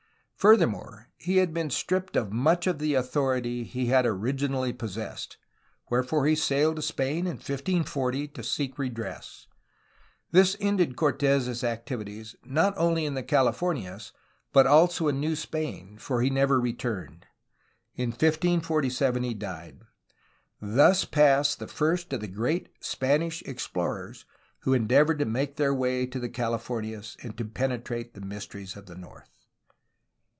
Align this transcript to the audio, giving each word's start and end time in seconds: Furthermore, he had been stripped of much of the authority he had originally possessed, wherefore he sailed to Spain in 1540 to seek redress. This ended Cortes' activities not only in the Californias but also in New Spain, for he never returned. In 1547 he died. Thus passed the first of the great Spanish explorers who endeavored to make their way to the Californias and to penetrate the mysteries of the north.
Furthermore, 0.41 1.11
he 1.17 1.37
had 1.37 1.53
been 1.53 1.69
stripped 1.69 2.15
of 2.15 2.33
much 2.33 2.65
of 2.65 2.79
the 2.79 2.95
authority 2.95 3.63
he 3.63 3.85
had 3.85 4.07
originally 4.07 4.73
possessed, 4.73 5.37
wherefore 5.91 6.25
he 6.25 6.33
sailed 6.33 6.77
to 6.77 6.81
Spain 6.81 7.27
in 7.27 7.33
1540 7.35 8.27
to 8.29 8.41
seek 8.41 8.79
redress. 8.79 9.45
This 10.31 10.57
ended 10.59 10.95
Cortes' 10.95 11.63
activities 11.63 12.35
not 12.43 12.73
only 12.75 13.05
in 13.05 13.13
the 13.13 13.21
Californias 13.21 14.13
but 14.51 14.65
also 14.65 15.07
in 15.09 15.19
New 15.19 15.35
Spain, 15.35 15.99
for 15.99 16.23
he 16.23 16.31
never 16.31 16.59
returned. 16.59 17.27
In 17.95 18.09
1547 18.09 19.21
he 19.21 19.35
died. 19.35 19.81
Thus 20.59 21.05
passed 21.05 21.59
the 21.59 21.67
first 21.67 22.11
of 22.13 22.19
the 22.19 22.27
great 22.27 22.69
Spanish 22.79 23.43
explorers 23.43 24.25
who 24.61 24.73
endeavored 24.73 25.19
to 25.19 25.25
make 25.25 25.57
their 25.57 25.71
way 25.71 26.07
to 26.07 26.19
the 26.19 26.29
Californias 26.29 27.15
and 27.21 27.37
to 27.37 27.45
penetrate 27.45 28.15
the 28.15 28.21
mysteries 28.21 28.75
of 28.75 28.87
the 28.87 28.95
north. 28.95 29.27